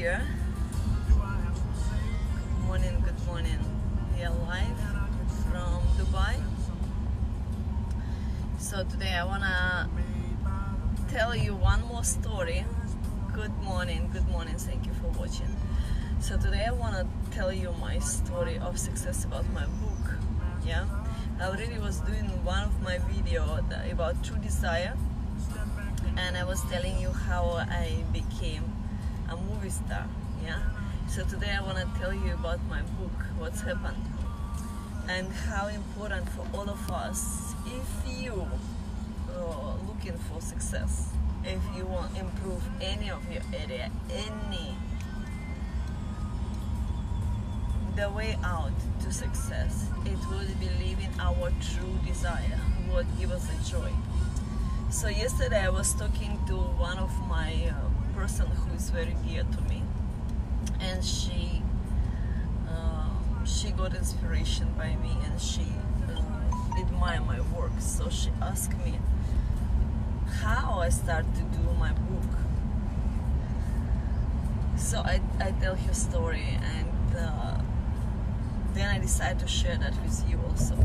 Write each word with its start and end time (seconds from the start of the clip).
here. 0.00 0.26
Good 1.08 2.64
morning, 2.64 3.04
good 3.04 3.26
morning. 3.26 3.60
We 4.16 4.24
are 4.24 4.32
live 4.48 4.80
from 5.44 5.82
Dubai. 6.00 6.40
So 8.58 8.82
today 8.84 9.12
I 9.12 9.24
wanna 9.24 9.90
tell 11.10 11.36
you 11.36 11.54
one 11.54 11.84
more 11.84 12.02
story. 12.02 12.64
Good 13.34 13.52
morning, 13.62 14.08
good 14.10 14.26
morning. 14.30 14.56
Thank 14.56 14.86
you 14.86 14.94
for 14.94 15.08
watching. 15.20 15.54
So 16.18 16.38
today 16.38 16.64
I 16.64 16.72
wanna 16.72 17.06
tell 17.32 17.52
you 17.52 17.74
my 17.78 17.98
story 17.98 18.56
of 18.56 18.78
success 18.78 19.26
about 19.26 19.44
my 19.52 19.66
book. 19.84 20.16
Yeah, 20.64 20.86
I 21.38 21.44
already 21.44 21.78
was 21.78 22.00
doing 22.00 22.24
one 22.42 22.62
of 22.64 22.80
my 22.80 22.96
video 23.12 23.44
about 23.92 24.24
true 24.24 24.38
desire, 24.38 24.96
and 26.16 26.38
I 26.38 26.44
was 26.44 26.62
telling 26.72 26.96
you 26.98 27.12
how 27.12 27.60
I 27.68 28.02
became 28.14 28.79
a 29.30 29.36
movie 29.36 29.70
star. 29.70 30.06
Yeah. 30.44 30.60
So 31.08 31.24
today 31.24 31.56
I 31.56 31.62
wanna 31.62 31.88
tell 31.98 32.12
you 32.12 32.34
about 32.34 32.60
my 32.68 32.82
book, 32.98 33.16
what's 33.38 33.60
happened, 33.62 34.04
and 35.08 35.28
how 35.32 35.68
important 35.68 36.28
for 36.30 36.46
all 36.54 36.68
of 36.68 36.90
us 36.90 37.54
if 37.66 38.22
you 38.22 38.46
are 39.38 39.76
looking 39.86 40.18
for 40.18 40.40
success, 40.40 41.10
if 41.44 41.60
you 41.76 41.84
want 41.86 42.14
to 42.14 42.20
improve 42.20 42.62
any 42.80 43.10
of 43.10 43.22
your 43.32 43.42
area, 43.52 43.90
any 44.10 44.74
the 47.96 48.08
way 48.10 48.38
out 48.44 48.70
to 49.02 49.12
success 49.12 49.86
it 50.06 50.18
would 50.30 50.60
be 50.60 50.68
living 50.78 51.10
our 51.18 51.50
true 51.60 51.98
desire 52.06 52.56
what 52.88 53.04
give 53.18 53.32
us 53.32 53.46
a 53.50 53.70
joy 53.70 53.90
so 54.90 55.08
yesterday 55.08 55.64
i 55.64 55.68
was 55.68 55.92
talking 55.94 56.38
to 56.46 56.54
one 56.54 56.98
of 56.98 57.10
my 57.28 57.52
uh, 57.68 57.89
person 58.20 58.46
who 58.48 58.74
is 58.74 58.90
very 58.90 59.16
dear 59.26 59.44
to 59.44 59.60
me. 59.62 59.82
And 60.78 61.02
she 61.02 61.62
uh, 62.68 63.44
she 63.46 63.70
got 63.70 63.94
inspiration 63.94 64.66
by 64.76 64.94
me 64.96 65.16
and 65.24 65.40
she 65.40 65.64
uh, 66.06 66.80
admire 66.80 67.22
my 67.22 67.40
work. 67.56 67.72
So 67.78 68.10
she 68.10 68.30
asked 68.42 68.76
me 68.84 68.98
how 70.42 70.80
i 70.80 70.90
start 70.90 71.24
to 71.38 71.42
do 71.58 71.64
my 71.78 71.92
book. 71.92 72.30
So 74.76 74.98
i, 74.98 75.20
I 75.40 75.52
tell 75.62 75.76
her 75.76 75.94
story 75.94 76.58
and 76.76 77.16
uh, 77.16 77.58
then 78.74 78.88
I 78.96 78.98
decided 78.98 79.38
to 79.38 79.48
share 79.48 79.78
that 79.78 79.94
with 80.02 80.28
you 80.28 80.38
also. 80.46 80.76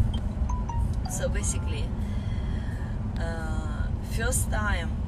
So 1.11 1.27
basically, 1.27 1.83
uh, 3.19 3.87
first 4.17 4.49
time 4.49 5.04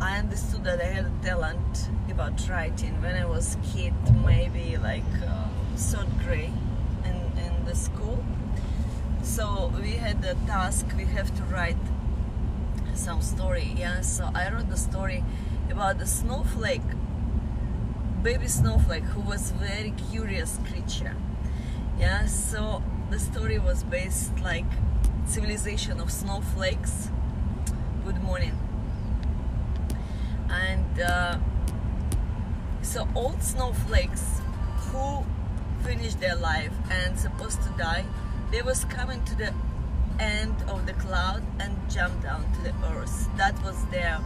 I 0.00 0.18
understood 0.18 0.64
that 0.64 0.80
I 0.80 0.84
had 0.84 1.04
a 1.04 1.12
talent 1.22 1.90
about 2.10 2.48
writing 2.48 3.00
when 3.02 3.14
I 3.16 3.26
was 3.26 3.56
kid, 3.72 3.94
maybe 4.24 4.76
like 4.78 5.04
uh, 5.26 5.48
third 5.76 6.08
grade 6.24 6.52
in, 7.04 7.16
in 7.44 7.64
the 7.64 7.74
school. 7.74 8.24
So 9.22 9.72
we 9.80 9.92
had 9.92 10.22
the 10.22 10.34
task, 10.46 10.86
we 10.96 11.04
have 11.04 11.34
to 11.36 11.42
write 11.44 11.76
some 12.94 13.20
story, 13.22 13.72
yeah. 13.76 14.00
So 14.00 14.30
I 14.34 14.50
wrote 14.50 14.70
the 14.70 14.76
story 14.76 15.22
about 15.70 15.98
the 15.98 16.06
snowflake 16.06 16.82
baby 18.22 18.46
snowflake 18.48 19.04
who 19.04 19.20
was 19.22 19.50
very 19.52 19.94
curious 20.10 20.58
creature 20.68 21.16
yeah 21.98 22.26
so 22.26 22.82
the 23.10 23.18
story 23.18 23.58
was 23.58 23.82
based 23.84 24.38
like 24.40 24.66
civilization 25.24 26.00
of 26.00 26.10
snowflakes 26.10 27.08
good 28.04 28.22
morning 28.22 28.52
and 30.70 31.00
uh, 31.00 31.36
so 32.82 33.06
old 33.14 33.42
snowflakes 33.42 34.40
who 34.86 35.24
finished 35.82 36.20
their 36.20 36.36
life 36.36 36.72
and 36.90 37.18
supposed 37.18 37.62
to 37.62 37.70
die 37.78 38.04
they 38.50 38.62
was 38.62 38.84
coming 38.84 39.22
to 39.24 39.34
the 39.36 39.52
end 40.18 40.54
of 40.68 40.86
the 40.86 40.92
cloud 40.94 41.42
and 41.60 41.74
jump 41.88 42.22
down 42.22 42.44
to 42.52 42.60
the 42.60 42.74
earth. 42.92 43.28
That 43.36 43.54
was 43.64 43.86
their 43.86 44.20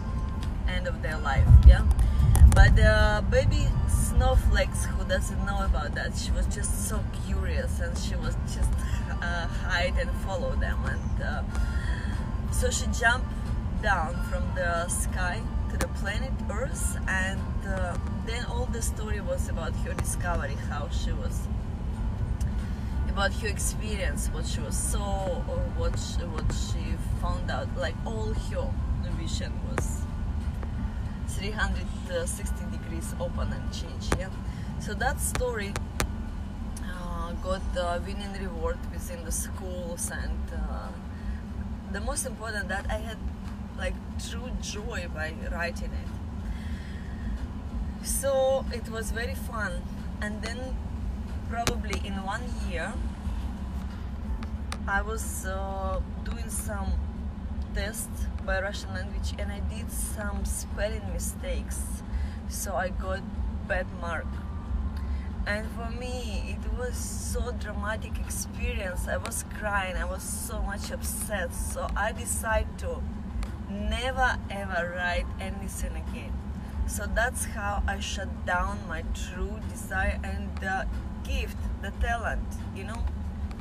end 0.69 0.89
of 0.89 1.03
their 1.03 1.19
life 1.19 1.47
yeah? 1.67 1.85
But 2.55 2.75
the 2.75 3.25
baby 3.31 3.67
snowflakes 3.89 4.85
who 4.87 5.05
doesn't 5.05 5.45
know 5.45 5.65
about 5.65 5.95
that 5.95 6.17
she 6.17 6.31
was 6.33 6.47
just 6.47 6.89
so 6.89 7.01
curious 7.27 7.81
and 7.81 7.97
she 7.99 8.17
was 8.17 8.35
just 8.55 8.71
uh, 9.23 9.47
hide 9.47 9.95
and 9.99 10.11
follow 10.27 10.53
them. 10.57 10.79
And 10.85 11.23
uh, 11.23 11.43
so 12.51 12.71
she 12.71 12.87
jumped 12.99 13.29
down 13.85 14.15
from 14.31 14.43
the 14.55 14.89
sky 14.89 15.39
to 15.71 15.77
the 15.77 15.89
planet 15.89 16.33
earth 16.51 16.97
and 17.07 17.39
uh, 17.69 17.95
then 18.25 18.43
all 18.47 18.65
the 18.73 18.81
story 18.81 19.21
was 19.21 19.51
about 19.51 19.77
her 19.85 19.93
discovery 19.93 20.57
how 20.71 20.89
she 20.89 21.13
was 21.13 21.47
about 23.11 23.31
her 23.35 23.47
experience 23.47 24.31
what 24.33 24.47
she 24.47 24.59
was 24.61 24.75
saw 24.75 25.27
or 25.51 25.61
what 25.77 25.99
she, 25.99 26.25
what 26.25 26.51
she 26.51 26.97
found 27.21 27.51
out 27.51 27.69
like 27.77 27.95
all 28.07 28.33
her 28.33 28.71
vision 29.21 29.53
was 29.69 30.01
360 31.37 32.65
degrees 32.73 33.15
open 33.21 33.53
and 33.53 33.71
change 33.71 34.09
yeah? 34.19 34.31
So 34.81 34.95
that 34.95 35.21
story 35.21 35.75
uh, 36.83 37.33
got 37.43 37.61
the 37.75 38.01
winning 38.07 38.33
reward 38.41 38.79
within 38.95 39.27
the 39.27 39.33
schools 39.33 40.11
and 40.11 40.41
uh, 40.55 40.89
the 41.93 42.01
most 42.01 42.25
important 42.25 42.69
that 42.69 42.87
i 42.91 42.97
had 42.97 43.19
like 43.79 43.95
true 44.31 44.51
joy 44.61 45.09
by 45.15 45.35
writing 45.51 45.91
it. 45.93 46.09
So 48.07 48.65
it 48.73 48.89
was 48.89 49.11
very 49.11 49.35
fun. 49.35 49.83
And 50.21 50.43
then 50.43 50.77
probably 51.51 52.01
in 52.07 52.15
one 52.25 52.43
year 52.69 52.93
i 54.87 55.01
was 55.01 55.47
uh, 55.47 56.01
doing 56.25 56.51
some 56.51 56.93
test 57.75 58.11
by 58.45 58.61
Russian 58.61 58.93
language 58.93 59.33
and 59.39 59.51
I 59.51 59.61
did 59.61 59.91
some 59.91 60.45
spelling 60.45 61.03
mistakes. 61.13 62.03
So 62.49 62.75
I 62.75 62.91
got 62.91 63.23
bad 63.67 63.87
mark. 64.01 64.27
And 65.47 65.67
for 65.73 65.91
me 65.91 66.57
it 66.57 66.79
was 66.79 66.97
so 66.97 67.53
dramatic 67.53 68.19
experience. 68.19 69.09
I 69.09 69.17
was 69.17 69.45
crying. 69.59 69.97
I 69.97 70.05
was 70.05 70.23
so 70.23 70.61
much 70.63 70.91
upset. 70.91 71.55
So 71.55 71.89
I 71.97 72.13
decided 72.13 72.79
to 72.79 73.03
never 73.75 74.39
ever 74.51 74.95
write 74.97 75.27
anything 75.41 75.93
again. 76.09 76.33
So 76.87 77.07
that's 77.07 77.47
how 77.47 77.83
I 77.87 78.01
shut 78.01 78.47
down 78.47 78.79
my 78.89 79.03
true 79.15 79.59
desire 79.69 80.21
and 80.23 80.55
the 80.59 80.87
gift 81.25 81.57
the 81.83 81.91
talent 82.01 82.45
you 82.75 82.85
know? 82.85 83.03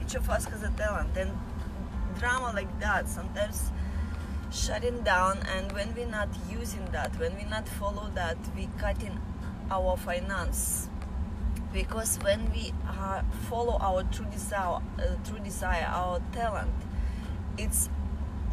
Each 0.02 0.16
of 0.16 0.30
us 0.30 0.46
has 0.46 0.64
a 0.64 0.72
talent 0.72 1.16
and 1.18 1.32
drama 2.20 2.52
like 2.54 2.80
that 2.80 3.08
sometimes 3.08 3.72
shutting 4.52 5.02
down 5.02 5.40
and 5.56 5.72
when 5.72 5.94
we're 5.96 6.06
not 6.06 6.30
using 6.50 6.86
that 6.92 7.18
when 7.20 7.36
we 7.36 7.44
not 7.46 7.68
follow 7.68 8.10
that 8.14 8.38
we 8.56 8.70
cutting 8.78 9.20
our 9.72 9.98
finance. 9.98 10.90
Because 11.72 12.20
when 12.22 12.52
we 12.52 12.72
uh, 12.88 13.24
follow 13.50 13.78
our 13.80 14.04
true 14.04 14.26
desire 14.26 14.80
uh, 15.00 15.16
true 15.26 15.40
desire 15.40 15.86
our 15.88 16.22
talent 16.32 16.74
it's 17.58 17.90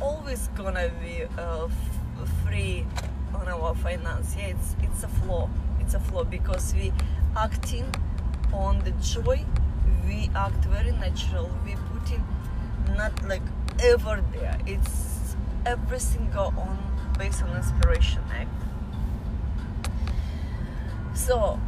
always 0.01 0.49
gonna 0.57 0.91
be 1.01 1.25
uh, 1.39 1.69
free 2.45 2.87
on 3.35 3.49
our 3.49 3.75
finance. 3.77 4.35
Yeah 4.39 4.49
it's 4.49 4.77
it's 4.83 5.05
a 5.05 5.09
flaw. 5.09 5.49
It's 5.81 5.95
a 5.95 6.01
flaw 6.01 6.25
because 6.25 6.75
we 6.75 6.93
acting 7.37 7.87
on 8.53 8.81
the 8.81 8.93
joy. 9.03 9.45
We 10.07 10.31
act 10.35 10.65
very 10.67 10.93
natural. 10.93 11.51
We 11.65 11.77
putting 11.93 12.25
not 12.97 13.13
like 13.27 13.43
ever 13.83 14.23
there. 14.33 14.59
It's 14.67 15.37
everything 15.67 16.31
go 16.33 16.53
on 16.57 16.79
based 17.19 17.43
on 17.43 17.55
inspiration 17.55 18.23
act 18.33 18.49
so 21.15 21.61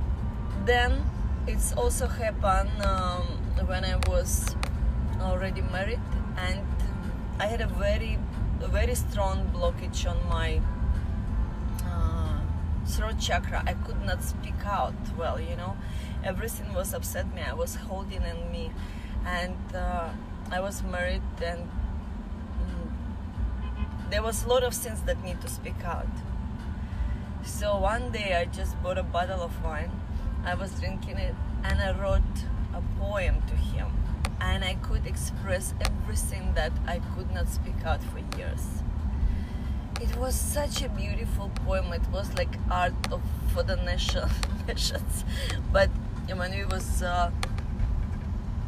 then 0.64 1.04
it's 1.46 1.72
also 1.74 2.06
happened 2.06 2.70
um, 2.82 3.22
when 3.66 3.84
I 3.84 3.96
was 4.08 4.56
already 5.20 5.60
married 5.60 6.00
and 6.38 6.60
I 7.38 7.46
had 7.46 7.60
a 7.60 7.66
very 7.66 8.18
a 8.60 8.68
very 8.68 8.94
strong 8.94 9.50
blockage 9.54 10.08
on 10.08 10.18
my 10.28 10.60
uh, 11.84 12.40
throat 12.86 13.18
chakra 13.18 13.62
I 13.66 13.74
could 13.74 14.00
not 14.04 14.22
speak 14.22 14.64
out 14.64 14.94
well 15.18 15.40
you 15.40 15.56
know 15.56 15.76
everything 16.22 16.72
was 16.72 16.94
upset 16.94 17.34
me 17.34 17.42
I 17.42 17.54
was 17.54 17.74
holding 17.74 18.22
in 18.22 18.52
me 18.52 18.70
and 19.26 19.56
uh, 19.74 20.10
I 20.50 20.60
was 20.60 20.82
married 20.82 21.22
and 21.44 21.68
there 24.12 24.22
was 24.22 24.44
a 24.44 24.48
lot 24.48 24.62
of 24.62 24.74
things 24.74 25.00
that 25.04 25.24
need 25.24 25.40
to 25.40 25.48
speak 25.48 25.82
out. 25.86 26.06
So 27.44 27.78
one 27.78 28.12
day 28.12 28.36
I 28.36 28.44
just 28.44 28.80
bought 28.82 28.98
a 28.98 29.02
bottle 29.02 29.40
of 29.40 29.64
wine. 29.64 29.90
I 30.44 30.54
was 30.54 30.70
drinking 30.78 31.16
it 31.16 31.34
and 31.64 31.80
I 31.80 31.92
wrote 31.98 32.36
a 32.74 32.82
poem 33.00 33.40
to 33.46 33.54
him. 33.56 33.90
And 34.42 34.62
I 34.64 34.74
could 34.74 35.06
express 35.06 35.72
everything 35.80 36.52
that 36.54 36.72
I 36.86 37.00
could 37.14 37.32
not 37.32 37.48
speak 37.48 37.86
out 37.86 38.02
for 38.04 38.18
years. 38.38 38.82
it 40.00 40.16
was 40.16 40.34
such 40.34 40.82
a 40.82 40.88
beautiful 40.88 41.50
poem. 41.64 41.92
It 41.92 42.02
was 42.12 42.32
like 42.34 42.56
art 42.70 42.94
of, 43.12 43.22
for 43.54 43.62
the 43.62 43.76
nation, 43.76 44.28
nations. 44.68 45.24
But 45.72 45.90
we 46.28 46.64
was 46.64 47.02
uh, 47.02 47.30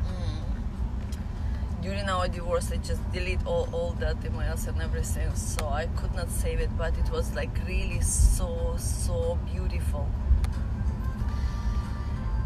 mm, 0.03 1.83
during 1.83 2.09
our 2.09 2.29
divorce, 2.29 2.71
I 2.73 2.77
just 2.77 3.01
delete 3.13 3.45
all, 3.47 3.69
all 3.73 3.93
that 4.01 4.21
emails 4.21 4.67
and 4.69 4.81
everything. 4.81 5.35
So 5.35 5.69
I 5.69 5.87
could 5.97 6.15
not 6.15 6.31
save 6.31 6.61
it, 6.61 6.71
but 6.79 6.97
it 6.99 7.11
was 7.11 7.35
like 7.35 7.51
really 7.67 8.01
so 8.01 8.77
so 8.79 9.39
beautiful. 9.53 10.09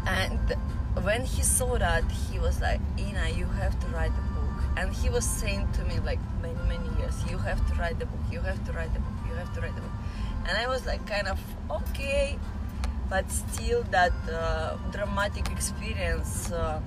And 0.05 0.39
when 1.03 1.25
he 1.25 1.43
saw 1.43 1.77
that, 1.77 2.03
he 2.11 2.39
was 2.39 2.61
like, 2.61 2.81
Ina, 2.97 3.29
you 3.29 3.45
have 3.45 3.79
to 3.79 3.87
write 3.87 4.11
a 4.11 4.39
book. 4.39 4.63
And 4.77 4.93
he 4.93 5.09
was 5.09 5.25
saying 5.25 5.71
to 5.73 5.83
me 5.85 5.99
like 5.99 6.19
many 6.41 6.59
many 6.67 6.89
years, 6.99 7.15
you 7.29 7.37
have 7.37 7.65
to 7.67 7.73
write 7.75 7.99
the 7.99 8.05
book. 8.05 8.19
You 8.31 8.41
have 8.41 8.63
to 8.65 8.71
write 8.73 8.93
the 8.93 8.99
book. 8.99 9.13
You 9.27 9.35
have 9.35 9.53
to 9.55 9.61
write 9.61 9.75
the 9.75 9.81
book. 9.81 9.91
And 10.47 10.57
I 10.57 10.67
was 10.67 10.85
like 10.85 11.05
kind 11.05 11.27
of 11.27 11.39
okay 11.69 12.39
but 13.09 13.29
still 13.31 13.83
that 13.89 14.13
uh, 14.31 14.75
dramatic 14.91 15.51
experience 15.51 16.51
uh, 16.51 16.79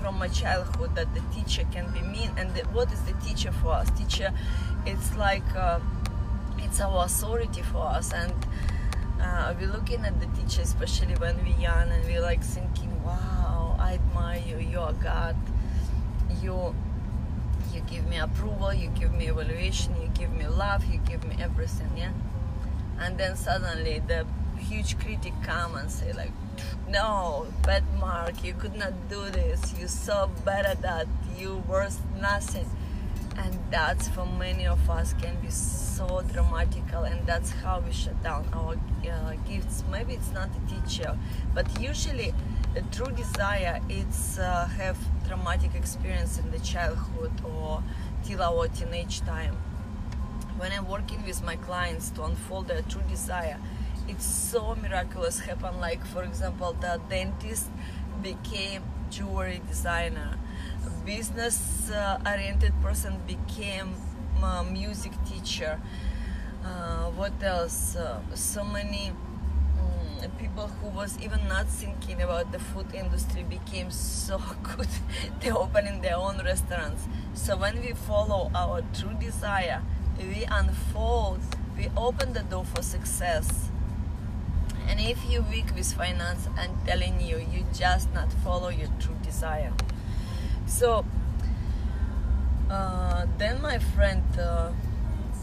from 0.00 0.18
my 0.18 0.28
childhood 0.28 0.94
that 0.94 1.12
the 1.14 1.20
teacher 1.34 1.64
can 1.72 1.90
be 1.92 2.00
mean 2.00 2.30
and 2.36 2.54
the, 2.54 2.62
what 2.68 2.92
is 2.92 3.00
the 3.02 3.12
teacher 3.14 3.50
for 3.50 3.72
us 3.72 3.90
teacher 3.98 4.32
it's 4.86 5.16
like 5.16 5.44
uh, 5.56 5.80
it's 6.58 6.80
our 6.80 7.04
authority 7.04 7.62
for 7.62 7.82
us 7.86 8.12
and 8.12 8.32
uh, 9.20 9.54
we're 9.58 9.70
looking 9.70 10.04
at 10.04 10.18
the 10.20 10.26
teacher 10.40 10.62
especially 10.62 11.14
when 11.16 11.36
we're 11.44 11.60
young 11.60 11.90
and 11.90 12.04
we're 12.04 12.20
like 12.20 12.42
thinking 12.42 12.91
i 13.92 13.94
admire 13.96 14.42
you 14.48 14.58
you're 14.58 14.92
god. 15.02 15.36
You 16.42 16.74
you 17.72 17.80
give 17.82 18.06
me 18.08 18.18
approval 18.18 18.72
you 18.72 18.88
give 18.88 19.12
me 19.12 19.28
evaluation 19.28 19.94
you 20.00 20.08
give 20.08 20.32
me 20.32 20.46
love 20.46 20.84
you 20.86 20.98
give 20.98 21.24
me 21.24 21.36
everything 21.40 21.90
yeah? 21.96 22.12
And 23.00 23.18
then 23.18 23.36
suddenly 23.36 24.00
the 24.06 24.26
huge 24.58 24.98
critic 24.98 25.34
come 25.42 25.74
and 25.76 25.90
say 25.90 26.12
like 26.12 26.32
no 26.88 27.46
bad 27.62 27.84
mark 27.98 28.44
you 28.44 28.54
could 28.54 28.76
not 28.76 28.92
do 29.08 29.30
this. 29.30 29.74
You 29.78 29.88
so 29.88 30.30
bad 30.44 30.66
at 30.66 30.82
that. 30.82 31.06
You 31.38 31.62
worth 31.68 32.00
nothing. 32.20 32.68
And 33.36 33.58
that's 33.70 34.08
for 34.08 34.26
many 34.26 34.66
of 34.66 34.90
us 34.90 35.14
can 35.14 35.36
be 35.40 35.50
so 35.50 36.22
dramatical 36.32 37.04
and 37.04 37.26
that's 37.26 37.50
how 37.50 37.80
we 37.80 37.92
shut 37.92 38.22
down 38.22 38.46
our 38.52 38.74
uh, 39.10 39.34
gifts. 39.48 39.84
Maybe 39.90 40.12
it's 40.14 40.32
not 40.32 40.50
a 40.50 40.74
teacher 40.74 41.18
but 41.54 41.66
usually 41.80 42.34
the 42.74 42.82
true 42.90 43.12
desire 43.14 43.80
it's 43.88 44.38
uh, 44.38 44.66
have 44.76 44.96
traumatic 45.26 45.74
experience 45.74 46.38
in 46.38 46.50
the 46.50 46.58
childhood 46.60 47.32
or 47.44 47.82
till 48.24 48.42
our 48.42 48.68
teenage 48.68 49.20
time. 49.20 49.56
When 50.56 50.72
i'm 50.72 50.88
working 50.88 51.24
with 51.26 51.42
my 51.42 51.56
clients 51.56 52.10
to 52.10 52.24
unfold 52.24 52.68
their 52.68 52.82
true 52.82 53.02
desire 53.08 53.58
it's 54.08 54.24
so 54.24 54.74
miraculous 54.74 55.40
happen 55.40 55.80
like 55.80 56.04
for 56.06 56.22
example 56.22 56.72
the 56.80 57.00
dentist 57.08 57.70
became 58.22 58.82
jewelry 59.10 59.60
designer. 59.68 60.38
Business 61.04 61.90
uh, 61.90 62.18
oriented 62.24 62.72
person 62.82 63.20
became 63.26 63.94
a 64.42 64.64
music 64.64 65.12
teacher. 65.26 65.80
Uh, 66.64 67.10
what 67.10 67.32
else? 67.42 67.96
Uh, 67.96 68.20
so 68.34 68.64
many 68.64 69.12
people 70.30 70.68
who 70.68 70.88
was 70.88 71.18
even 71.20 71.46
not 71.48 71.68
thinking 71.68 72.22
about 72.22 72.52
the 72.52 72.58
food 72.58 72.86
industry 72.94 73.42
became 73.42 73.90
so 73.90 74.40
good 74.62 74.88
they 75.40 75.50
opening 75.50 76.00
their 76.00 76.16
own 76.16 76.38
restaurants 76.44 77.04
so 77.34 77.56
when 77.56 77.80
we 77.80 77.92
follow 77.92 78.50
our 78.54 78.82
true 78.94 79.14
desire 79.20 79.82
we 80.18 80.44
unfold 80.50 81.40
we 81.76 81.88
open 81.96 82.32
the 82.32 82.42
door 82.44 82.64
for 82.64 82.82
success 82.82 83.70
and 84.88 85.00
if 85.00 85.18
you're 85.30 85.42
weak 85.42 85.74
with 85.74 85.92
finance, 85.92 86.48
I'm 86.58 86.76
telling 86.84 87.20
you, 87.20 87.38
you 87.38 87.64
just 87.72 88.12
not 88.12 88.32
follow 88.44 88.68
your 88.68 88.88
true 88.98 89.16
desire. 89.22 89.72
So 90.66 91.04
uh, 92.70 93.26
then 93.38 93.62
my 93.62 93.78
friend 93.78 94.22
uh, 94.38 94.72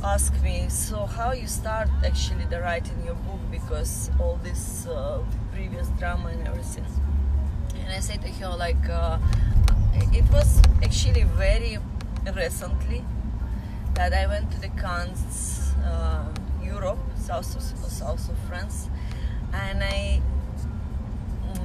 asked 0.03 0.41
me, 0.41 0.67
so 0.69 1.05
how 1.05 1.33
you 1.33 1.47
start 1.47 1.89
actually 2.05 2.45
the 2.45 2.61
writing 2.61 3.03
your 3.05 3.15
book 3.15 3.39
because 3.51 4.09
all 4.19 4.39
this 4.43 4.87
uh, 4.87 5.21
previous 5.51 5.89
drama 5.99 6.29
and 6.29 6.47
everything. 6.47 6.85
And 7.75 7.91
I 7.91 7.99
said 7.99 8.21
to 8.21 8.29
her 8.29 8.55
like, 8.55 8.89
uh, 8.89 9.17
it 10.13 10.29
was 10.31 10.61
actually 10.83 11.23
very 11.23 11.77
recently 12.35 13.03
that 13.95 14.13
I 14.13 14.27
went 14.27 14.51
to 14.51 14.61
the 14.61 14.69
Cannes, 14.69 15.73
uh, 15.83 16.25
Europe, 16.63 16.99
south 17.17 17.55
of, 17.55 17.61
south 17.91 18.29
of 18.29 18.37
France, 18.47 18.89
and 19.53 19.83
I 19.83 20.21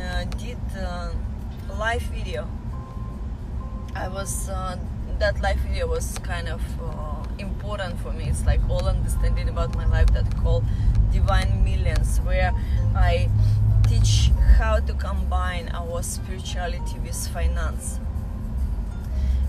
uh, 0.01 0.25
did 0.39 0.59
uh, 0.77 1.11
live 1.79 2.03
video. 2.03 2.49
I 3.95 4.09
was 4.09 4.49
uh, 4.49 4.77
that 5.19 5.41
life 5.41 5.59
video 5.61 5.87
was 5.87 6.19
kind 6.19 6.49
of 6.49 6.63
uh, 6.81 7.25
important 7.39 7.99
for 8.01 8.13
me. 8.13 8.25
It's 8.25 8.45
like 8.47 8.61
all 8.69 8.87
understanding 8.87 9.49
about 9.49 9.75
my 9.77 9.87
life 9.87 10.09
that 10.09 10.37
called 10.39 10.65
Divine 11.13 11.65
Millions, 11.65 12.19
where 12.21 12.53
I 12.95 13.29
teach 13.89 14.31
how 14.59 14.81
to 14.81 14.93
combine 14.95 15.71
our 15.73 16.03
spirituality 16.03 16.99
with 17.01 17.29
finance. 17.29 18.01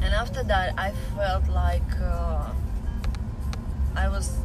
And 0.02 0.14
after 0.14 0.44
that, 0.44 0.74
I 0.78 0.92
felt 1.16 1.48
like 1.48 2.00
uh, 2.02 2.52
I 3.96 4.10
was 4.10 4.38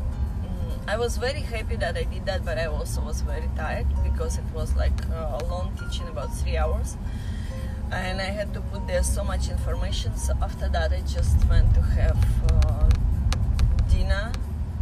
I 0.89 0.97
was 0.97 1.19
very 1.19 1.41
happy 1.41 1.77
that 1.77 1.97
I 1.97 2.05
did 2.05 2.27
that, 2.27 2.45
but 2.45 2.59
I 2.59 2.67
also 2.67 3.03
was 3.03 3.21
very 3.21 3.49
tired 3.57 3.87
because 4.03 4.39
it 4.39 4.45
was 4.53 4.75
like 4.75 4.99
a 5.13 5.39
long 5.49 5.77
teaching 5.79 6.09
about 6.09 6.35
three 6.35 6.57
hours, 6.57 6.97
and 7.93 8.21
I 8.21 8.25
had 8.25 8.55
to 8.55 8.61
put 8.61 8.87
there 8.87 9.03
so 9.03 9.25
much 9.25 9.49
information. 9.49 10.17
So 10.17 10.35
after 10.43 10.69
that, 10.69 10.93
I 10.93 11.01
just 11.01 11.45
went 11.49 11.75
to 11.75 11.83
have 11.83 12.19
uh, 12.53 12.89
dinner, 13.89 14.33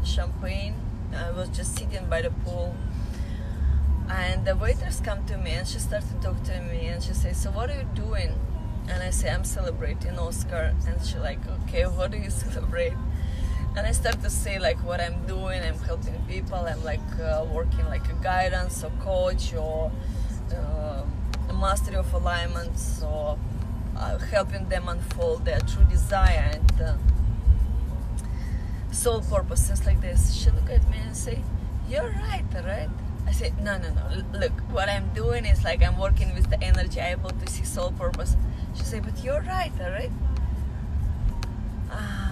champagne. 0.05 0.75
I 1.17 1.31
was 1.31 1.49
just 1.49 1.77
sitting 1.79 2.07
by 2.07 2.23
the 2.23 2.31
pool, 2.31 2.75
and 4.11 4.45
the 4.45 4.57
waitress 4.57 5.01
come 5.01 5.25
to 5.27 5.39
me 5.39 5.53
and 5.53 5.67
she 5.67 5.79
started 5.79 6.09
to 6.11 6.29
talk 6.29 6.43
to 6.45 6.61
me 6.63 6.89
and 6.89 7.03
she 7.03 7.15
says, 7.15 7.37
"So 7.39 7.51
what 7.51 7.71
are 7.71 7.79
you 7.79 7.89
doing?" 7.95 8.35
And 8.89 9.03
I 9.03 9.11
say, 9.11 9.31
"I'm 9.31 9.45
celebrating 9.45 10.19
Oscar," 10.19 10.75
and 10.87 11.05
she 11.05 11.19
like, 11.19 11.41
"Okay, 11.63 11.87
what 11.97 12.11
do 12.11 12.19
you 12.19 12.31
celebrate?" 12.31 12.95
and 13.77 13.87
I 13.87 13.93
start 13.93 14.21
to 14.23 14.31
say 14.31 14.59
like 14.59 14.79
what 14.85 15.01
I'm 15.01 15.25
doing. 15.27 15.63
I'm 15.63 15.79
helping 15.79 16.19
people. 16.29 16.57
I'm 16.57 16.83
like 16.85 17.09
uh, 17.23 17.45
working 17.51 17.87
like 17.87 18.09
a 18.09 18.15
guidance 18.23 18.83
or 18.83 18.91
coach 19.01 19.55
or 19.55 19.93
mastery 21.59 21.97
of 21.97 22.13
alignments 22.15 23.03
or 23.03 23.39
uh, 23.97 24.19
helping 24.19 24.69
them 24.69 24.89
unfold 24.89 25.45
their 25.45 25.61
true 25.61 25.85
desire 25.85 26.51
and 26.53 26.81
uh, 26.81 26.95
soul 28.93 29.21
purpose. 29.21 29.69
Just 29.69 29.87
like 29.87 30.01
this. 30.01 30.35
She 30.35 30.51
look 30.51 30.71
at 30.71 30.89
me 30.91 30.99
and 31.05 31.17
say, 31.17 31.43
"You're 31.89 32.11
right, 32.11 32.45
right?" 32.65 32.91
I 33.27 33.33
say, 33.33 33.53
"No, 33.61 33.79
no, 33.79 33.91
no. 33.91 34.39
Look, 34.39 34.53
what 34.71 34.89
I'm 34.89 35.09
doing 35.15 35.45
is 35.45 35.65
like 35.65 35.83
I'm 35.83 35.99
working 35.99 36.35
with 36.35 36.49
the 36.51 36.63
energy, 36.63 37.01
able 37.01 37.31
to 37.31 37.47
see 37.51 37.65
soul 37.65 37.93
purpose." 37.93 38.37
She 38.77 38.85
say, 38.85 39.01
"But 39.01 39.23
you're 39.25 39.43
right, 39.43 39.73
right?" 39.81 40.13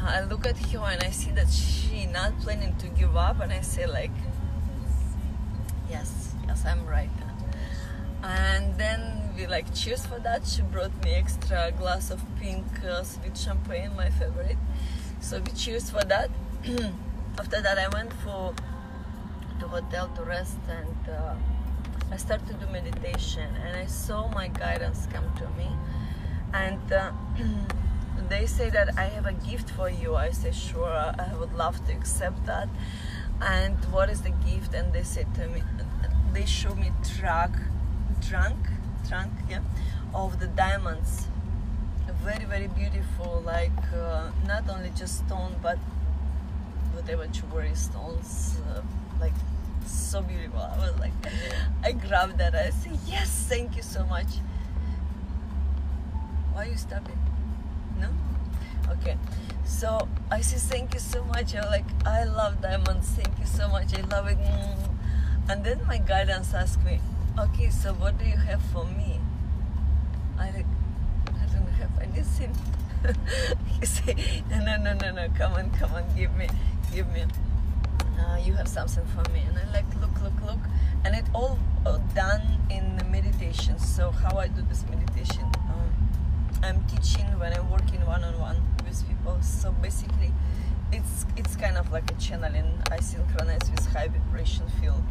I 0.06 0.20
look 0.20 0.46
at 0.46 0.56
her 0.58 0.78
and 0.78 1.02
I 1.02 1.10
see 1.10 1.32
that 1.32 1.50
she 1.50 2.06
not 2.06 2.38
planning 2.40 2.76
to 2.76 2.86
give 2.88 3.16
up, 3.16 3.40
and 3.40 3.52
I 3.52 3.60
say 3.60 3.86
like, 3.86 4.12
yes, 5.90 6.34
yes, 6.46 6.64
I'm 6.64 6.86
right. 6.86 7.10
And 8.26 8.76
then 8.76 9.30
we 9.36 9.46
like 9.46 9.72
cheers 9.74 10.04
for 10.04 10.18
that. 10.18 10.46
She 10.46 10.62
brought 10.62 10.92
me 11.04 11.12
extra 11.12 11.72
glass 11.78 12.10
of 12.10 12.20
pink 12.40 12.66
uh, 12.84 13.04
sweet 13.04 13.36
champagne, 13.36 13.94
my 13.96 14.10
favorite. 14.10 14.58
So 15.20 15.40
we 15.40 15.52
cheers 15.52 15.90
for 15.90 16.02
that. 16.04 16.30
After 17.38 17.62
that, 17.62 17.78
I 17.78 17.88
went 17.88 18.12
for 18.24 18.54
the 19.60 19.68
hotel 19.68 20.08
to 20.16 20.22
rest 20.24 20.58
and. 20.68 21.08
Uh, 21.08 21.34
I 22.12 22.16
started 22.16 22.46
to 22.46 22.54
do 22.54 22.66
meditation 22.70 23.48
and 23.64 23.76
I 23.76 23.86
saw 23.86 24.28
my 24.28 24.46
guidance 24.46 25.08
come 25.12 25.24
to 25.38 25.48
me 25.58 25.68
and 26.54 26.92
uh, 26.92 27.10
they 28.28 28.46
say 28.46 28.70
that 28.70 28.96
I 28.96 29.06
have 29.06 29.26
a 29.26 29.32
gift 29.32 29.70
for 29.70 29.90
you. 29.90 30.14
I 30.14 30.30
say, 30.30 30.52
sure, 30.52 30.88
I 30.88 31.34
would 31.38 31.52
love 31.54 31.84
to 31.86 31.92
accept 31.92 32.46
that. 32.46 32.68
And 33.40 33.76
what 33.92 34.08
is 34.08 34.22
the 34.22 34.30
gift? 34.30 34.72
And 34.74 34.92
they 34.92 35.02
said 35.02 35.34
to 35.34 35.48
me, 35.48 35.62
they 36.32 36.46
show 36.46 36.74
me 36.74 36.92
truck, 37.18 37.50
trunk, 38.28 38.56
trunk, 39.08 39.32
yeah, 39.48 39.60
of 40.14 40.40
the 40.40 40.46
diamonds. 40.48 41.28
Very, 42.22 42.44
very 42.44 42.66
beautiful. 42.68 43.42
Like 43.44 43.78
uh, 43.94 44.30
not 44.46 44.68
only 44.68 44.90
just 44.96 45.24
stone, 45.26 45.54
but 45.62 45.78
whatever 46.92 47.26
jewelry 47.26 47.74
stones, 47.74 48.58
uh, 48.70 48.80
like 49.20 49.34
so 49.86 50.22
beautiful. 50.22 50.60
I 50.60 50.76
was 50.78 50.98
like, 50.98 51.12
I 51.84 51.92
grabbed 51.92 52.38
that. 52.38 52.54
I 52.54 52.70
say, 52.70 52.90
yes, 53.06 53.46
thank 53.48 53.76
you 53.76 53.82
so 53.82 54.04
much. 54.06 54.26
Why 56.52 56.64
are 56.64 56.68
you 56.68 56.76
stopping? 56.76 57.18
No? 58.00 58.08
Okay. 58.90 59.16
So 59.64 60.08
I 60.30 60.40
say 60.40 60.56
thank 60.56 60.94
you 60.94 61.00
so 61.00 61.22
much. 61.24 61.54
I'm 61.54 61.66
like, 61.66 61.84
I 62.04 62.24
love 62.24 62.60
diamonds. 62.60 63.08
Thank 63.10 63.38
you 63.38 63.46
so 63.46 63.68
much. 63.68 63.96
I 63.96 64.00
love 64.02 64.26
it. 64.26 64.38
Mm. 64.38 64.88
And 65.48 65.64
then 65.64 65.80
my 65.86 65.98
guidance 65.98 66.54
asked 66.54 66.82
me, 66.82 67.00
okay, 67.38 67.70
so 67.70 67.92
what 67.94 68.18
do 68.18 68.24
you 68.24 68.36
have 68.36 68.62
for 68.72 68.84
me? 68.84 69.20
I 70.38 70.48
I 70.48 71.44
don't 71.52 71.68
have 71.80 71.90
anything. 72.00 72.54
he 73.80 73.86
say, 73.86 74.16
no, 74.50 74.58
no, 74.58 74.76
no, 74.76 74.94
no, 74.94 75.10
no, 75.12 75.28
come 75.36 75.52
on, 75.54 75.70
come 75.70 75.92
on, 75.92 76.04
give 76.16 76.34
me, 76.34 76.48
give 76.92 77.08
me. 77.12 77.24
Uh, 78.18 78.36
you 78.36 78.54
have 78.54 78.66
something 78.66 79.04
for 79.06 79.30
me. 79.30 79.42
And 79.48 79.58
I 79.58 79.70
like, 79.72 79.84
look, 80.00 80.22
look, 80.22 80.32
look. 80.46 80.58
And 81.04 81.14
it 81.14 81.24
all 81.34 81.58
uh, 81.84 81.98
done 82.14 82.42
in 82.70 83.00
meditation. 83.10 83.78
So 83.78 84.10
how 84.10 84.38
I 84.38 84.48
do 84.48 84.62
this 84.62 84.84
meditation? 84.88 85.44
Um, 85.68 85.90
I'm 86.62 86.84
teaching 86.84 87.26
when 87.38 87.52
I'm 87.52 87.70
working 87.70 88.04
one-on-one 88.06 88.56
with 88.84 89.06
people. 89.06 89.36
So 89.42 89.72
basically, 89.72 90.32
it's 90.92 91.26
it's 91.36 91.54
kind 91.56 91.76
of 91.76 91.92
like 91.92 92.10
a 92.10 92.14
channeling. 92.14 92.72
I 92.90 93.00
synchronize 93.00 93.70
with 93.70 93.86
high 93.92 94.08
vibration 94.08 94.66
field 94.80 95.02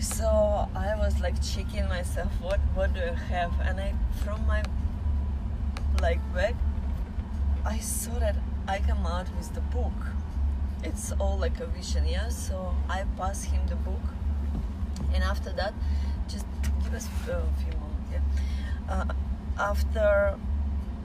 so 0.00 0.68
I 0.76 0.94
was 0.96 1.20
like 1.20 1.42
checking 1.42 1.88
myself 1.88 2.30
what 2.40 2.60
what 2.74 2.94
do 2.94 3.00
I 3.00 3.14
have? 3.14 3.52
And 3.60 3.80
I 3.80 3.94
from 4.24 4.46
my 4.46 4.62
like 6.00 6.20
bag 6.32 6.54
I 7.66 7.78
saw 7.78 8.18
that 8.20 8.36
I 8.68 8.78
come 8.78 9.04
out 9.06 9.26
with 9.36 9.54
the 9.54 9.60
book. 9.60 9.92
It's 10.84 11.12
all 11.18 11.36
like 11.36 11.58
a 11.58 11.66
vision 11.66 12.06
yeah 12.06 12.28
so 12.28 12.74
I 12.88 13.04
pass 13.16 13.42
him 13.44 13.66
the 13.66 13.76
book. 13.76 14.00
And 15.12 15.24
after 15.24 15.52
that 15.52 15.74
just 16.28 16.46
give 16.82 16.94
us 16.94 17.06
a 17.06 17.42
few 17.60 17.72
moments 17.80 18.12
yeah? 18.12 18.20
Uh, 18.88 19.04
after 19.58 20.38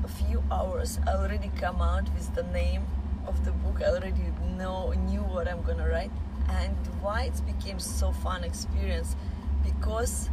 a 0.03 0.07
few 0.07 0.43
hours 0.51 0.99
I 1.07 1.13
already 1.13 1.49
come 1.59 1.81
out 1.81 2.13
with 2.13 2.35
the 2.35 2.43
name 2.43 2.85
of 3.25 3.43
the 3.43 3.51
book. 3.51 3.81
I 3.81 3.85
already 3.85 4.31
know 4.55 4.91
knew 4.91 5.21
what 5.21 5.47
I'm 5.47 5.63
gonna 5.63 5.89
write 5.89 6.11
and 6.49 6.75
why 7.01 7.23
it 7.23 7.41
became 7.45 7.79
so 7.79 8.11
fun 8.11 8.43
experience 8.43 9.15
because 9.63 10.29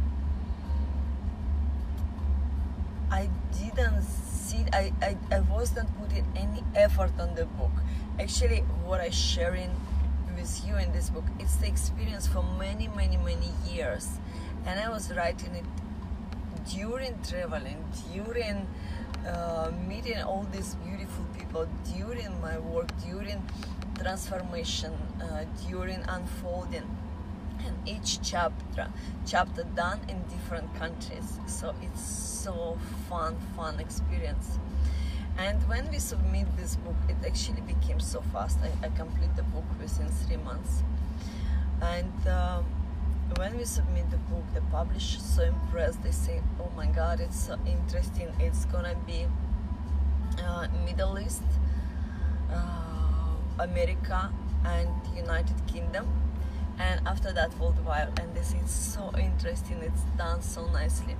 I 3.09 3.29
didn't 3.59 4.03
see 4.03 4.63
I, 4.73 4.93
I, 5.01 5.17
I 5.31 5.39
wasn't 5.41 5.89
putting 5.99 6.25
any 6.35 6.63
effort 6.75 7.11
on 7.19 7.35
the 7.35 7.45
book. 7.45 7.71
Actually 8.19 8.59
what 8.85 9.01
I 9.01 9.09
sharing 9.09 9.69
with 10.35 10.65
you 10.65 10.77
in 10.77 10.91
this 10.93 11.09
book 11.09 11.25
it's 11.39 11.55
the 11.57 11.67
experience 11.67 12.27
for 12.27 12.43
many 12.57 12.87
many 12.87 13.17
many 13.17 13.51
years. 13.69 14.07
And 14.65 14.79
I 14.79 14.89
was 14.89 15.11
writing 15.13 15.55
it 15.55 15.65
during 16.73 17.17
traveling 17.27 17.83
during 18.13 18.67
uh, 19.27 19.71
meeting 19.87 20.21
all 20.23 20.45
these 20.51 20.75
beautiful 20.75 21.25
people 21.37 21.67
during 21.95 22.39
my 22.41 22.57
work 22.59 22.89
during 23.05 23.41
transformation 24.01 24.93
uh, 25.21 25.45
during 25.67 26.01
unfolding 26.07 26.89
and 27.65 27.75
each 27.87 28.19
chapter 28.21 28.87
chapter 29.25 29.63
done 29.75 29.99
in 30.09 30.21
different 30.23 30.73
countries. 30.75 31.39
So 31.45 31.75
it's 31.81 32.01
so 32.01 32.77
fun 33.09 33.35
fun 33.55 33.79
experience. 33.79 34.57
And 35.37 35.57
when 35.67 35.89
we 35.91 35.99
submit 35.99 36.47
this 36.57 36.75
book 36.77 36.95
it 37.07 37.17
actually 37.25 37.61
became 37.61 37.99
so 37.99 38.21
fast. 38.33 38.57
I, 38.63 38.87
I 38.87 38.89
complete 38.89 39.35
the 39.35 39.43
book 39.43 39.65
within 39.79 40.07
three 40.07 40.37
months. 40.37 40.83
And 41.81 42.27
uh, 42.27 42.61
when 43.37 43.57
we 43.57 43.65
submit 43.65 44.09
the 44.11 44.17
book 44.17 44.43
the 44.53 44.61
publisher 44.71 45.19
so 45.19 45.43
impressed. 45.43 46.03
They 46.03 46.11
say 46.11 46.41
oh 46.59 46.71
my 46.75 46.87
god 46.87 47.19
it's 47.19 47.39
so 47.47 47.57
interesting. 47.65 48.29
It's 48.39 48.65
gonna 48.65 48.95
be 49.05 49.27
uh, 50.43 50.67
middle 50.85 51.19
east 51.19 51.43
uh, 52.51 52.90
America 53.61 54.31
and 54.65 54.89
United 55.15 55.55
Kingdom 55.67 56.07
and 56.79 57.05
after 57.07 57.31
that 57.33 57.57
worldwide 57.59 58.19
and 58.19 58.33
this 58.35 58.53
is 58.53 58.69
so 58.69 59.11
interesting 59.17 59.77
it's 59.81 60.03
done 60.17 60.41
so 60.41 60.67
nicely. 60.67 61.15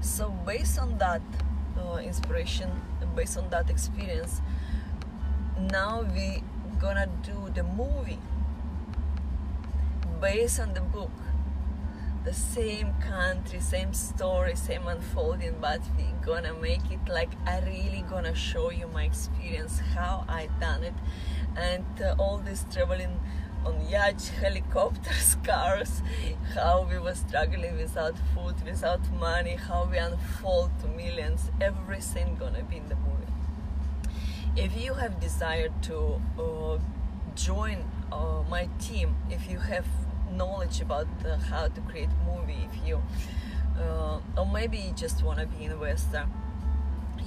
So 0.00 0.30
based 0.30 0.78
on 0.78 0.98
that 0.98 1.22
uh, 1.78 1.96
inspiration 1.96 2.70
based 3.14 3.36
on 3.36 3.50
that 3.50 3.70
experience 3.70 4.40
now 5.58 6.02
we 6.14 6.42
gonna 6.80 7.08
do 7.22 7.50
the 7.54 7.62
movie 7.62 8.18
based 10.20 10.60
on 10.60 10.74
the 10.74 10.80
book. 10.80 11.10
The 12.24 12.34
same 12.34 12.92
country, 13.00 13.60
same 13.60 13.94
story, 13.94 14.54
same 14.54 14.86
unfolding, 14.86 15.56
but 15.60 15.80
we 15.96 16.04
gonna 16.24 16.52
make 16.52 16.90
it 16.90 17.00
like 17.08 17.30
I 17.46 17.60
really 17.60 18.04
gonna 18.10 18.34
show 18.34 18.70
you 18.70 18.88
my 18.88 19.04
experience, 19.04 19.80
how 19.94 20.26
I 20.28 20.48
done 20.60 20.84
it, 20.84 20.92
and 21.56 21.84
uh, 22.02 22.14
all 22.18 22.38
this 22.38 22.64
traveling 22.72 23.20
on 23.64 23.80
yachts, 23.88 24.28
helicopters, 24.42 25.36
cars, 25.44 26.02
how 26.54 26.86
we 26.90 26.98
were 26.98 27.14
struggling 27.14 27.76
without 27.76 28.14
food, 28.34 28.54
without 28.64 29.00
money, 29.12 29.56
how 29.56 29.88
we 29.90 29.98
unfold 29.98 30.70
to 30.80 30.88
millions, 30.88 31.50
everything 31.60 32.36
gonna 32.38 32.62
be 32.64 32.76
in 32.76 32.88
the 32.88 32.96
movie. 32.96 33.32
If 34.56 34.80
you 34.80 34.94
have 34.94 35.20
desired 35.20 35.72
to 35.84 36.20
uh, 36.38 36.78
join 37.36 37.84
uh, 38.12 38.42
my 38.48 38.68
team, 38.80 39.14
if 39.30 39.48
you 39.48 39.58
have 39.58 39.86
knowledge 40.32 40.80
about 40.80 41.08
uh, 41.26 41.36
how 41.36 41.68
to 41.68 41.80
create 41.82 42.08
movie 42.24 42.68
if 42.72 42.86
you 42.86 43.02
uh, 43.78 44.20
or 44.36 44.46
maybe 44.46 44.78
you 44.78 44.92
just 44.92 45.22
want 45.22 45.38
to 45.38 45.46
be 45.46 45.64
investor 45.64 46.26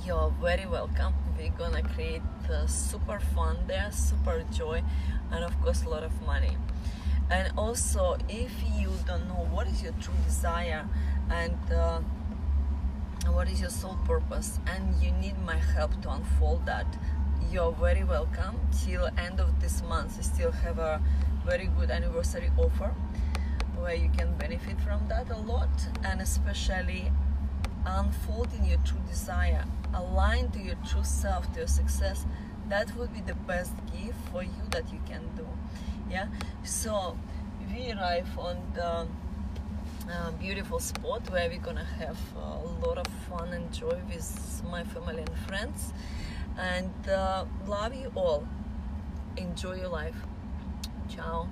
you're 0.06 0.34
very 0.42 0.66
welcome. 0.66 1.14
We're 1.38 1.52
gonna 1.52 1.82
create 1.82 2.22
uh, 2.52 2.68
super 2.68 3.20
fun 3.34 3.58
there 3.68 3.90
super 3.92 4.44
joy 4.52 4.84
and 5.32 5.44
of 5.44 5.60
course 5.62 5.84
a 5.84 5.90
lot 5.90 6.04
of 6.04 6.12
money. 6.24 6.58
And 7.30 7.52
also 7.58 8.18
if 8.28 8.52
you 8.78 8.92
don't 9.08 9.28
know 9.28 9.48
what 9.52 9.68
is 9.68 9.82
your 9.82 9.94
true 10.02 10.14
desire 10.26 10.88
and 11.30 11.58
uh, 11.72 12.00
what 13.32 13.48
is 13.48 13.62
your 13.62 13.70
soul 13.70 13.98
purpose? 14.06 14.60
And 14.68 15.02
you 15.02 15.12
need 15.12 15.40
my 15.46 15.56
help 15.56 16.02
to 16.02 16.12
unfold 16.12 16.66
that. 16.66 16.86
You're 17.50 17.72
very 17.72 18.04
welcome. 18.04 18.60
Till 18.84 19.10
end 19.18 19.40
of 19.40 19.62
this 19.62 19.82
month 19.84 20.18
we 20.18 20.24
still 20.24 20.52
have 20.52 20.80
a 20.80 21.02
very 21.46 21.68
good 21.78 21.92
anniversary 21.92 22.52
offer 22.58 22.94
where 23.78 23.96
you 23.96 24.10
can 24.18 24.36
benefit 24.38 24.80
from 24.82 25.08
that 25.08 25.30
a 25.30 25.38
lot. 25.38 25.70
And 26.04 26.20
especially 26.20 27.12
unfolding 27.86 28.66
your 28.66 28.80
true 28.80 29.02
desire 29.10 29.66
align 29.94 30.50
to 30.52 30.60
your 30.60 30.76
true 30.88 31.04
self 31.04 31.52
to 31.54 31.60
your 31.60 31.68
success 31.68 32.26
that 32.70 32.96
would 32.96 33.14
be 33.14 33.22
the 33.22 33.36
best 33.36 33.74
gift 33.92 34.18
for 34.32 34.44
you 34.44 34.64
that 34.72 34.92
you 34.92 35.00
can 35.06 35.22
do. 35.36 35.48
Yeah? 36.10 36.28
So 36.64 37.18
we 37.72 37.92
arrive 37.92 38.28
on 38.38 38.58
the 38.74 39.08
uh, 40.12 40.32
beautiful 40.32 40.80
spot 40.80 41.30
where 41.30 41.50
we're 41.50 41.60
gonna 41.60 41.84
have 41.84 42.18
a 42.36 42.86
lot 42.86 42.98
of 42.98 43.08
fun 43.30 43.54
and 43.54 43.72
joy 43.72 44.00
with 44.10 44.64
my 44.70 44.84
family 44.84 45.22
and 45.22 45.38
friends. 45.48 45.94
And 46.58 47.10
uh, 47.10 47.46
love 47.68 47.94
you 47.94 48.12
all. 48.16 48.48
Enjoy 49.38 49.76
your 49.76 49.90
life. 49.90 50.16
Ciao. 51.10 51.50